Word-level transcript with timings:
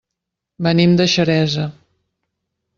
Venim 0.67 0.95
de 1.01 1.07
Xeresa. 1.17 1.69